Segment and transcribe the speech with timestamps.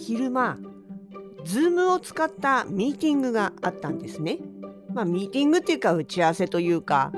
[0.00, 0.58] 昼間、
[1.44, 4.38] ズームを使ったミーティングがあったんですね。
[4.94, 7.12] まあ、ミーティングっていうか打ち合わせというか、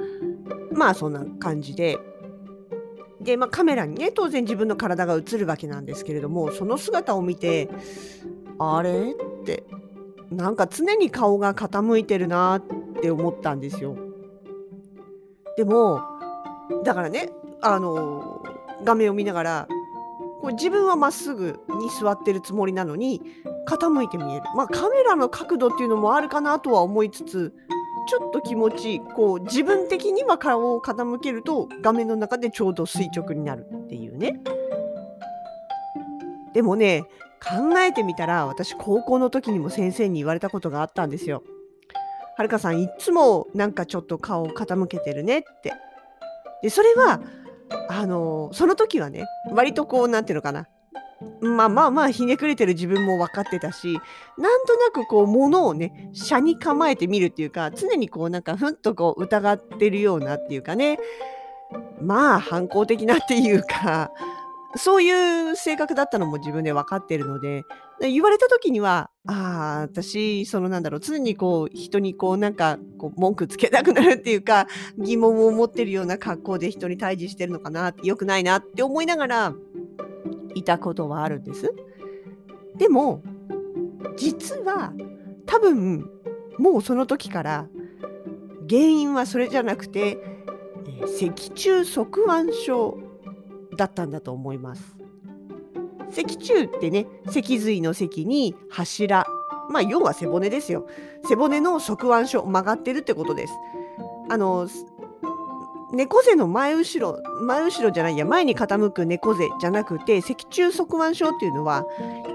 [0.72, 1.98] まあそんな感じで。
[3.20, 7.68] で、まあ、カメラにね、当然自分の体が映るわけなんですけれども、その姿を見て、
[8.58, 9.62] あれって、
[10.32, 12.62] なんか常に顔が傾いてるなっ
[13.00, 13.96] て思ったんですよ。
[15.56, 16.02] でも、
[16.84, 17.30] だからね、
[17.60, 18.42] あの、
[18.82, 19.68] 画面を見ながら、
[20.42, 23.22] こう自分はまっすぐに座ってるつもりなのに
[23.68, 24.42] 傾いて見える。
[24.56, 27.54] まあカメラの角度っていうのもあるかなとは思いつつ
[28.08, 34.40] ちょっと気持ちこう自分的には顔を傾けると画面の中でちょうど垂直になるっていうね。
[36.52, 37.04] でもね
[37.40, 41.44] 考えてみたら私高校の時にも先生に言われたことがあったんですよ。
[42.36, 45.72] はるかさんいっつもなんかちょっと顔を傾けてるねって。
[46.62, 47.20] でそれは
[47.88, 50.68] あのその時はね割とこう何ていうのかな。
[51.40, 54.00] まあまあまあひねくれてる自分も分かってたし
[54.38, 60.98] なんとなくこう物をね車に構えてみるっていうか常にこうなんかふんとこう疑ってるようなっていうかね。
[62.00, 64.10] まあ反抗的なっていうか
[64.76, 67.64] そういう性格だったのも自分で分かってるので
[68.00, 74.66] 言われた時にはああ私そのなんだろう常にこう人にこうなんかこう文句つけたくなるっていうか
[74.98, 79.54] 疑問を持ってるような格好で人に対峙してるのかな良くないなって思いながら
[80.54, 81.72] いたことはあるんです。
[82.76, 83.22] でも
[84.16, 84.92] 実は
[85.46, 86.08] 多分
[86.58, 87.68] もうその時から
[88.68, 90.18] 原因はそれじゃなくて、
[91.06, 92.98] 脊柱側腕症
[93.76, 94.96] だったんだと思います。
[96.10, 99.24] 脊柱ってね脊髄の脊に柱。
[99.70, 100.86] まあ要は背骨ですよ。
[101.26, 103.54] 背骨の側腕症曲がってるってことです。
[104.28, 104.68] あの
[105.92, 111.86] 猫背の前後ろ前後ろじゃないや前に傾く猫背じゃなくて脊柱側腕症っていうのは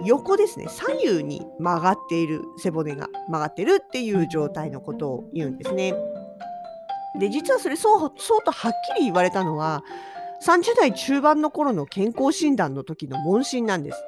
[0.06, 0.68] 横ですね。
[0.70, 5.94] 左右に曲がっている背骨が曲がってるっていう状態のことを言うんですね。
[7.20, 9.84] で実はそれそうそうとはっきり言われたのは
[10.46, 14.04] 30代中盤の頃の健康診断の時の問診なんです。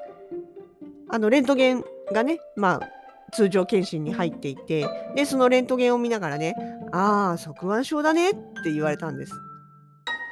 [1.10, 2.90] あのレントゲンがね、まあ、
[3.32, 6.56] 通常検診に入っていてでそのレントゲンを見ながらね
[6.92, 9.34] 「ああ側腕症だね」って言われたんです。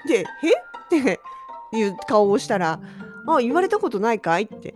[0.07, 0.49] で「え？
[0.49, 0.53] っ?」
[0.85, 0.87] っ
[1.71, 2.79] ていう顔をしたら
[3.27, 4.75] 「あ言われたことないかい?」って。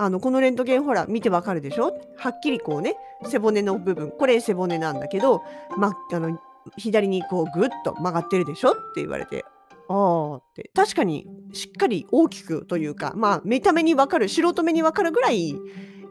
[0.00, 1.98] あのこのレントゲンほら見てわかるでしょ？
[2.16, 5.42] はっきりこうね背骨の部分これ背骨なんだけど、
[5.76, 6.38] ま、あの
[6.76, 8.74] 左にこうぐっと曲がってるでしょ？
[8.74, 9.44] って言われて
[9.88, 10.70] ああって。
[10.74, 15.56] 確かにしっかり大きくというかまあ見た目に分かる素人目に分かるぐらい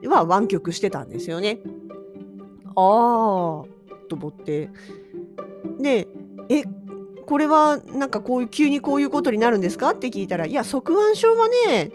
[0.05, 1.59] は湾曲してたんですよね。
[2.65, 3.67] ああと
[4.11, 4.69] 思って。
[5.79, 6.07] で
[6.49, 6.63] え
[7.25, 11.91] これはなんかこういう急にこういうことになるんですかって聞いたらいや側腕症はね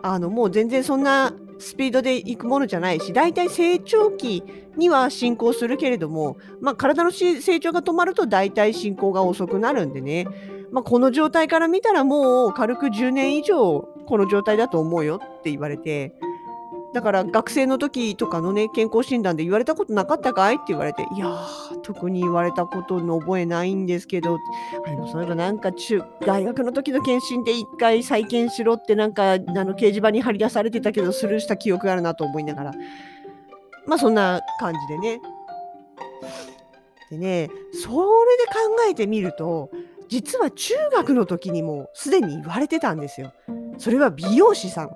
[0.00, 4.44] あのもう全然そんなスピードでいくものじゃないし大体成長期
[4.76, 10.26] には進行するけれども、まあ、体の成長が止まると大体進行が遅くなるんでね。
[10.72, 16.14] まあ、この状態から見たらもう軽く10年以上この状態だと思うよって言われて
[16.94, 24.38] だから学生の時とかのね健康診断で言われたことなかったかいって言われていやー特に言われたことの覚えないんですけど
[24.86, 32.72] あでもそういえばなんか中大学の時の検診で一回再検しろってなんかあの掲示板に貼り出されてたけどスルーした記憶があるなと思いながら。
[33.86, 35.20] まあそんな感じでね。
[37.10, 38.58] でねそれで考
[38.90, 39.70] えてみると
[40.08, 43.32] 実は中学の時にもすでに言われてたんですよ。
[43.78, 44.90] それは美容師さん。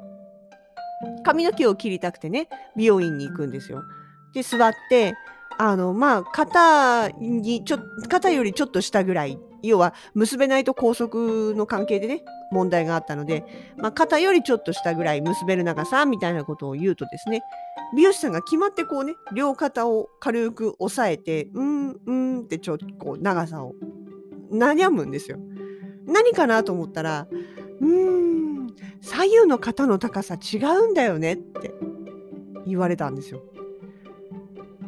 [1.24, 3.82] 髪の毛を切りたくてね、美容院に行くんですよ。
[4.34, 5.14] で、座って、
[5.58, 7.78] あの、まあ、肩にちょ、
[8.08, 13.44] 肩よりちょっと下ぐらい、要は結べないと高速の関係でね、問題があったので、
[13.76, 17.42] まあ、肩よりちょっと下ぐらい結べる長さみたいなことを言うとですね、
[17.94, 23.74] 美容師さんが決まってこうね、両肩を軽く押さえて、うん、うんってちょっとこう長さを
[24.50, 25.38] 悩むんですよ。
[26.06, 27.28] 何かなと思ったら、
[27.80, 28.66] うーん、
[29.00, 31.72] 左右の肩の高さ違うんだよねって
[32.66, 33.42] 言われたんですよ。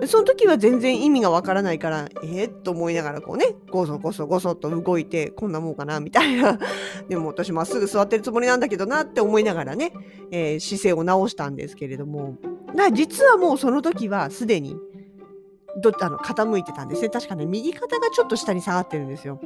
[0.07, 6.59] その時は全然意味がわからないから、えー、っと思いながらこうね、ごそごそごそと動いて、こんなもんかな、みたいな。
[7.09, 9.93] でも私まっすぐ座ってるつもりなんだけどなって思いながらね、
[10.31, 12.37] えー、姿勢を直したんですけれども、
[12.95, 14.77] 実はもうその時はすでに、
[15.81, 17.09] どあの傾いてたんですね。
[17.09, 19.41] 確かね、右肩がちょっと下に下がってるんですよ。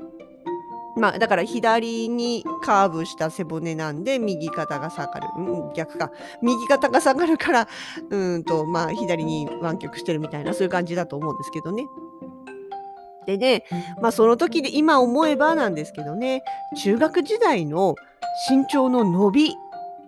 [0.96, 5.28] まあ、だから左にカーブした背骨なんで、右肩が下がる。
[5.37, 5.40] う
[5.70, 6.11] ん、逆か。
[6.40, 7.69] 右肩が下がるから、
[8.08, 11.87] うんと、まあ、左に湾曲してるみたいな、そういう感じだと思うんですけどね。
[13.26, 13.64] でね、
[14.00, 16.43] まあ、その時で今思えばなんですけどね、
[16.82, 17.94] 中学時代の
[18.49, 19.55] 身長の伸び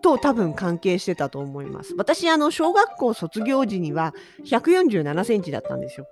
[0.01, 1.95] と多分関係してたと思います。
[1.97, 4.15] 私、あの、小学校卒業時には
[4.47, 6.07] 147センチだったんですよ。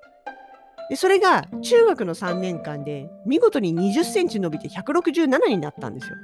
[0.88, 6.17] でそれが中学の3年間で見事に20センチ伸びて167になったんですよ。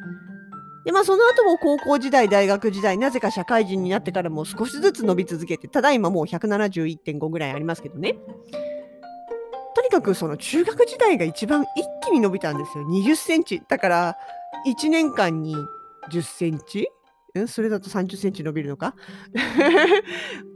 [0.84, 8.16] でまあその後も高校時代大学時代なぜか社会人になってからも少しずつ伸び続けてただいまもう171.5ぐらいありますけどね。
[9.74, 12.84] とにかくその中学時代が一番一気に伸びたんですよ。
[12.84, 13.62] 20センチ。
[13.68, 14.16] だから
[14.66, 15.56] 1年間に
[16.10, 16.88] 10センチ
[17.40, 18.94] んそれだと30センチ伸びるのか？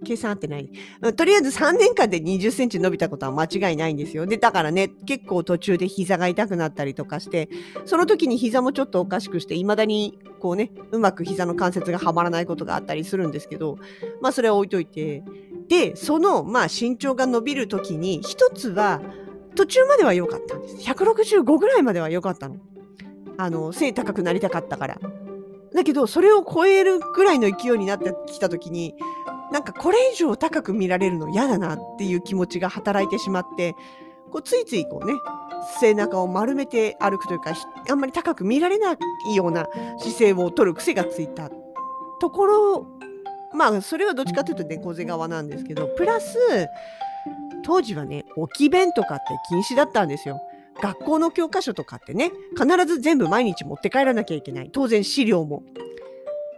[0.05, 0.71] 計算合ってない、
[1.17, 4.27] とりあえず3年間で20センチ伸びたことは間違いないんですよ。
[4.27, 7.49] で、だからね、結構途中で膝が痛くなったりとかして、
[7.87, 13.79] その時に膝もちょっとおかしくして、未だにこうね、うまく膝の関節がはまらないことがあったりするんですけど、
[14.21, 15.25] まあそれは置いといて。
[15.69, 19.01] で、その、まあ身長が伸びる時に、一つは、
[19.57, 20.77] 途中までは良かったんです。
[20.77, 22.57] 165ぐらいまでは良かったの。
[23.39, 25.01] あの、背高くなりたかったから。
[25.77, 28.97] だけど、それを超えるぐらいの勢いになってきた時に、
[29.53, 33.75] なんかこれ以上高く見られるの嫌だなっていう気持ちが働いてしまって、
[34.33, 35.13] こうついついこうね、
[35.79, 37.53] 背中を丸めて歩くというか、
[37.89, 38.97] あんまり高く見られな
[39.27, 39.69] いような
[39.99, 41.51] 姿勢を取る癖がついた
[42.21, 42.87] ところ、
[43.55, 46.39] まあ、それはどっちかというと猫背側なんですけど、プラス、
[47.65, 50.41] 当時はね、置き弁とかって禁止だったんですよ。
[50.83, 54.71] 学校の教科書とかってね、必ず全部毎日持って帰らなきゃいけない。
[54.73, 55.63] 当然資料も。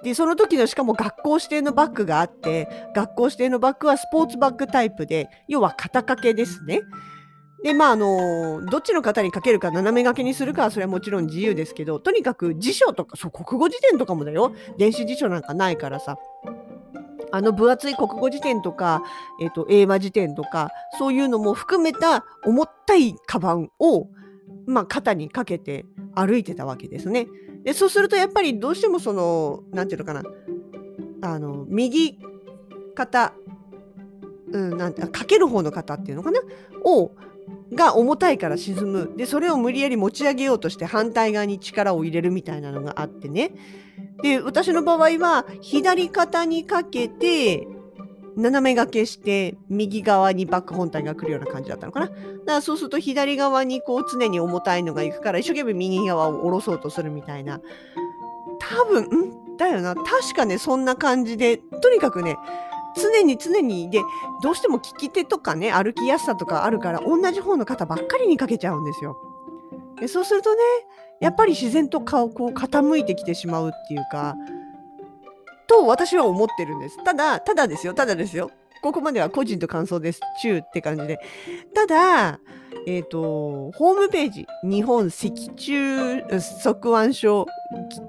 [0.02, 6.82] で、その時のしかも学校指定のバッグがあって、学校指定のバッグはスポーツバッグタイプで、要は肩掛けですね。
[7.62, 14.52] で、まあ、あの、どっちの方にかけるか斜め掛けにするかはそれはもちろん自由ですけど、とにかく辞書とか、そう、国語辞典とかもだよ。
[14.78, 16.16] 電子辞書なんかないからさ。
[17.30, 19.02] あの分厚い国語辞典とか、
[19.40, 24.08] えっ、ー、と、英和辞典とか、そういうのも含めた重たいカバンを、
[24.66, 27.26] まあ、肩にかけて歩いてたわけですね。
[27.64, 30.22] で、そうするとやっぱりどうしてもその、なんていうのかな、
[31.22, 32.18] あの、右
[32.94, 33.34] 肩、
[34.52, 36.40] うん、なんて、かける方の肩っていうのかな
[36.84, 37.12] を、
[37.72, 39.12] が重たいから沈む。
[39.16, 43.52] で、それを無理やり持ち上げようとして反対側に力を入れるみたいなのがあってね。
[44.22, 47.66] で、私の場合は、左肩にかけて、
[48.36, 52.06] 斜め掛けして、右側にバック本体が来るような感じだったのかな。
[52.06, 57.60] だからそうすると左側にこう常に重たいのが行くから、一生懸命右側を下ろそうとするみたいな。
[58.60, 59.56] 多分、ん？
[59.56, 59.96] だよな。
[59.96, 62.36] 確かね、そんな感じで、とにかくね、
[62.96, 64.00] 常に常に、で、
[64.42, 69.16] どうしても利き手とかね、歩きやすさとかあるから、同じ方の肩ばっかりにかけちゃうんですよ。
[70.00, 70.60] でそうするとね、
[71.20, 74.36] やっぱり自然と顔こう傾いてきてしまうっていうか、
[75.66, 77.02] と私は思ってるんです。
[77.04, 78.50] ただ、ただですよ、ただですよ。
[78.80, 80.20] ここまでは個人と感想です。
[80.40, 81.18] 中って感じで。
[81.74, 82.40] ただ、
[82.86, 87.46] えっ、ー、と、ホームページ、日本脊柱側腕症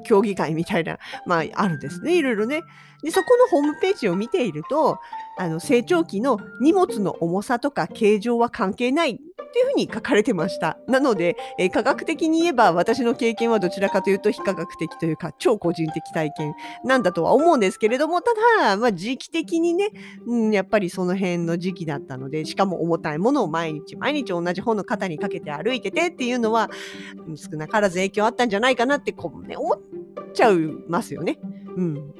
[0.03, 2.17] 協議会みたいな、まあ、あるんですね。
[2.17, 2.61] いろいろね。
[3.03, 4.99] で、そこのホームページを見ていると、
[5.37, 10.77] あの、成長期の荷物の重さとか形状は関係ないっていうふうに書かれてました。
[10.87, 19.89] なので、えー、科学的に言えば私の経験はどちらかというと非科学的というか超個人的体験なんだとは思うんですけれども、ただ、まあ、時期的にね、
[20.27, 26.69] うん、やっぱりその辺の時期だったので、しかも重たいものを毎日毎日同じ方の肩にかけて歩いててっていうのは、
[27.35, 29.79] 少なからず影響あったんじゃないかなってこう、ね、思っ
[30.33, 31.39] ちゃいますよね。
[31.75, 32.13] うん。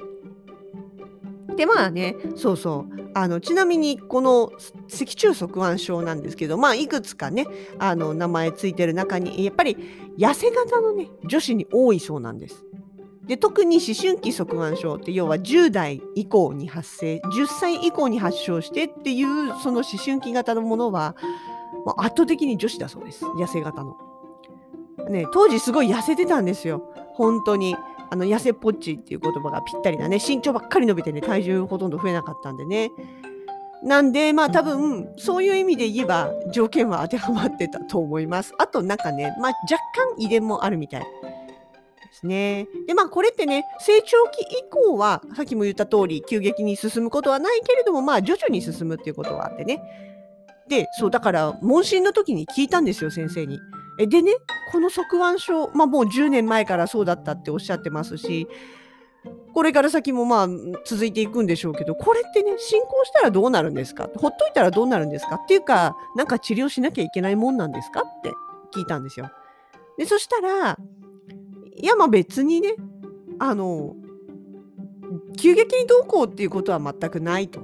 [1.56, 4.52] でまあねそうそうあのちなみにこの
[4.88, 7.46] 脊柱側腕症なんですけどまあいくつかね
[7.78, 9.76] あの名前ついてる中にやっぱり
[10.16, 12.64] 痩せ型のね女子に多いそうなんです。
[13.26, 21.14] で特に思春期側腕症って要は10代以降に発生10歳以降に発症してっていうその思春期型のものは
[21.98, 23.96] 圧倒的に女子だそうです痩せ型の。
[25.10, 27.76] ね当時すごい痩せてたんですよ本当に。
[28.12, 32.90] あの、痩せっぽっちっていう言葉がぴったりなね、身長ばっかり伸びてね、体重ほとんど増えなかったんでね。
[33.84, 38.52] なんで、まあ多分、そういう意味で言えば、条件は当てはまってたと思います。
[38.58, 39.76] あと、なんかね、まあ若
[40.16, 41.06] 干遺伝もあるみたいで
[42.12, 42.66] すね。
[42.88, 49.82] で、まあこれってね、成長期以降は、さっきも言った通り、急激に進むことはないけれども、まあ徐々に進むっていうことはあってね。
[50.68, 53.60] で、そう、だから、問診の時に聞いたんですよ、先生に。
[54.00, 54.32] え、でね、
[54.72, 58.48] この側腕症、まあもう10年前からそうだったっておっしゃってますし、
[59.52, 60.48] これから先もまあ
[60.86, 64.08] 続いていくんでしょうけど、これってね、進行したらどうなるんですか？
[64.16, 65.34] ほっといたらどうなるんですか？
[65.36, 68.00] っていうか、なんか治療しなきゃいけないもんなんですか？
[68.00, 68.30] って
[68.74, 69.30] 聞いたんですよ。
[69.98, 70.78] で、そしたら、
[71.76, 72.74] いやまあ別にね、
[73.38, 73.96] あの、
[75.36, 77.60] 急激にどうこうっていうことは全くないと。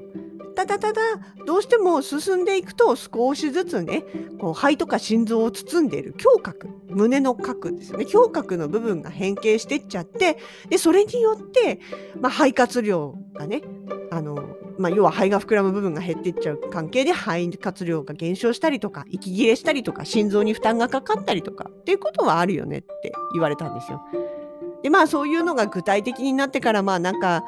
[0.57, 1.03] ただただ
[1.47, 4.05] どうしても進んでいくと少しずつね
[4.41, 10.39] こう肺とか心臓を包んでいる胸郭胸の核ですよね胸郭の部分が変形していっちゃって
[10.71, 11.79] でそれによって、
[12.21, 13.61] まあ、肺活量がね
[14.11, 24.03] あの、まあ、要は肺が膨らむ部分が減っていっちゃう関係で肺活量が減少したりとか息切れしたりとか心臓に負担がかかったりとかっていうことはあるよねって言われたんですよ。
[24.87, 27.45] でまあそういうのが具体的になってからまあなんか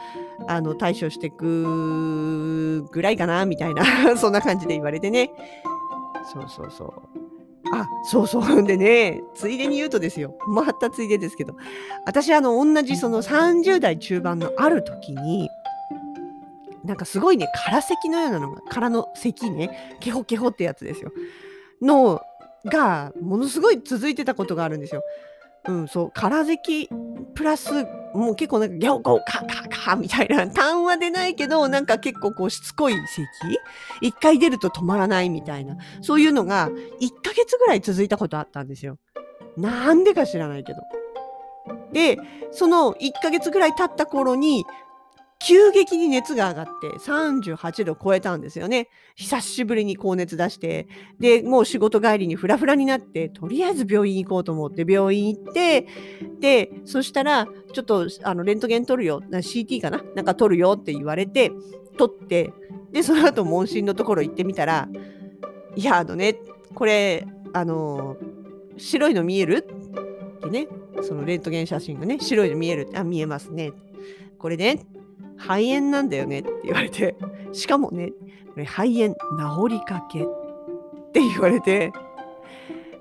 [0.48, 3.84] あの対処していくぐらいかなみたいな
[4.18, 5.30] そんな感じで言われてね。
[6.32, 6.92] そうそうそう。
[7.72, 8.62] あそうそう。
[8.66, 10.36] でねついでに言うとですよ。
[10.48, 11.54] またついでですけど。
[12.06, 15.48] 私あの同じその30代中盤のある時に
[16.82, 21.12] なんかすごいね空咳のようなのが空の咳ねケホケホってやつですよ。
[21.80, 22.20] の
[22.64, 25.02] がものすごい続いてたことがあるんですよ。
[25.66, 26.88] うん、そう、空咳
[27.34, 27.84] プラス、
[28.14, 33.26] もう結構なんかギャオゴカーカーカーみたいな、 単は出ないけど、なんか結構こうしつこい咳
[34.00, 36.72] 一回出ると止まらないみたいな、そういうのが1
[37.22, 38.98] ヶ月ぐらい続いたことあったんですよ。
[39.56, 40.80] なんでか知らないけど。
[41.92, 42.18] で、
[42.50, 44.64] その1ヶ月ぐらい経った頃に、
[45.40, 48.88] 急激に熱が上がって38度超えたんですよね。
[49.14, 50.88] 久しぶりに高熱出して、
[51.20, 55.86] で、もう仕事帰りにフラフラになって、とりあえず病院行こうと思って病院行って、
[56.40, 60.02] で、そしたら、ちょっとあのレントゲン取るよ、CT かな？
[60.16, 61.52] なんか取るよって言われて、
[61.96, 62.52] 取って、
[62.90, 64.88] で、その後問診のところ行ってみたら、
[65.76, 66.36] いや、あのね、
[66.74, 68.16] これ、あの、
[68.76, 69.66] 白いの見える？
[70.38, 70.66] ってね、
[71.02, 73.72] そのレントゲン写真がね、白いの見えるあ、見えますね。
[74.38, 74.84] これね、
[75.38, 77.16] 肺炎なんだよねって言われて、
[77.52, 78.14] しかもね、こ
[78.56, 80.26] れ肺炎治りかけっ
[81.12, 81.92] て言われて、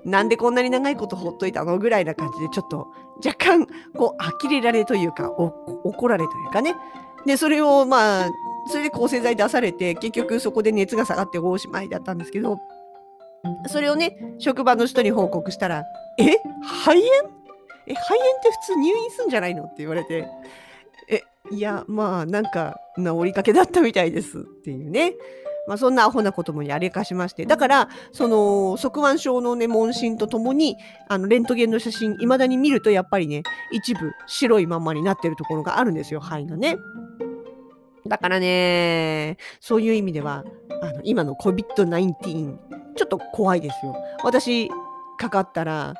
[0.04, 1.78] なんでこんなに長いことほっといたの？
[1.78, 2.86] ぐらいな感じで、ちょっと
[3.24, 3.66] 若干、
[3.96, 6.74] こう、呆れられというか、怒られというかね。
[7.26, 8.30] で、それをまあ、
[8.68, 12.58] それで抗生剤出されて、結局そこで熱が下がっておしまいだったんですけど、
[13.66, 15.84] それをね、職場の人に報告したら、
[16.18, 16.36] え？
[16.62, 17.04] 肺炎？
[17.86, 19.64] え、肺炎って普通入院すんじゃないの？
[19.64, 20.28] って言われて、
[21.52, 25.14] いや、まあ、なんか、治りかけだったみたいですっていうね。
[25.66, 27.44] まあ、そんなアホなこともやりかしまして。
[27.44, 30.76] だから、その、側腕症のね、問診とともに、
[31.08, 36.78] あの、レントゲンの写真、未だに見ると、やっぱりね、一部白いまんまになってるところがあるんですよ、肺がね。
[38.06, 40.44] だからね、そういう意味では、
[40.80, 42.56] あの、今の COVID-19、
[42.96, 43.94] ちょっと怖いですよ。
[44.24, 44.70] 私、
[45.18, 45.94] かかったら、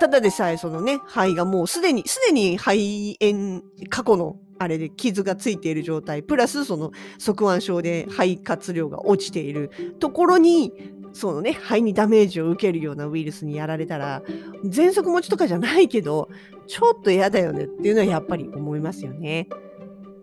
[0.00, 10.72] ただでさえそのね、肺がもうすでに、すでに肺炎、過去のあれで傷がついている状態、プラスその側腕症で肺活量が落ちているところに、
[11.12, 14.22] そのね、肺にダメージを受けるようなウイルスにやられたら、
[14.64, 16.28] 喘息持ちとかじゃないけど、
[16.66, 19.48] ちょっと嫌だよねっていうのはやっぱり思いますよね。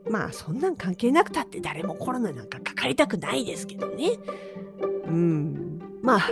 [0.10, 4.14] まあ、そんなん関係なくたって誰もコロナなんかかかりたくないですけどね。
[5.06, 5.80] うん。
[6.02, 6.30] まあ、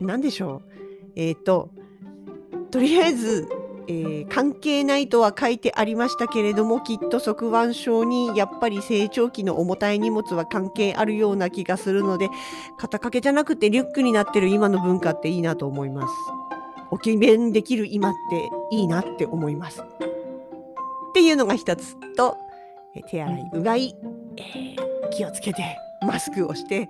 [0.00, 0.72] なんでしょう。
[1.14, 1.70] えっ、ー、と、
[2.70, 3.48] とりあえず、
[3.88, 12.28] えー、関係ないとは書いてありましたけれどもきっと側腕症にやっぱり成長期の重たい荷物は関係あるような気がするので
[12.78, 16.14] 肩掛けじゃなくてリュックになってる今の文化っていいなと思います。
[16.90, 19.82] おき弁できる今っていいなって思います。
[19.82, 19.84] っ
[21.14, 22.36] ていうのが一つと、
[23.08, 23.96] 手洗いうがい、
[24.36, 26.88] えー、気をつけてマスクをして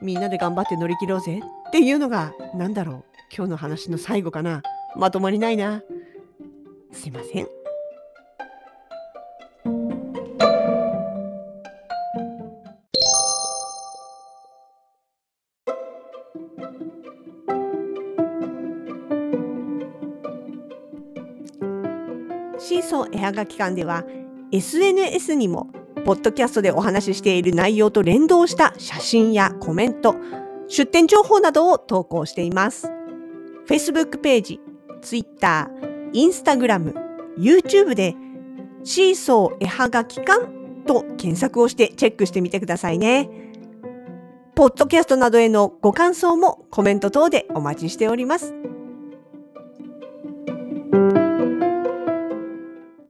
[0.00, 3.04] みんなで頑張って乗り切ろうぜっていうのが何だろう
[3.34, 4.62] 今日の話の最後かな
[4.96, 5.82] まとまりないな。
[6.94, 7.48] すいません。
[22.58, 24.04] シーソー絵はがき館では
[24.50, 25.68] SNS にも
[26.06, 30.14] ポッドキャストでお話ししている内容と連動した写真やコメント、
[30.68, 32.90] 出展情報などを投稿しています。
[33.66, 34.60] Facebook ページ、
[35.02, 35.70] Twitter、
[36.14, 36.94] インスタグラム、
[37.36, 38.14] YouTube で
[38.84, 40.46] シーソー絵はがき館
[40.86, 43.28] と検索をしてチェックしてみてくださいね。
[44.54, 48.54] ポッドキャストなどへのご感想もコメント等でお待ちしております。